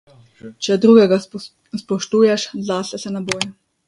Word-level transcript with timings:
Če 0.67 0.77
drugega 0.85 1.19
spoštuješ, 1.25 2.47
zase 2.71 3.01
se 3.05 3.13
ne 3.17 3.23
boj. 3.29 3.45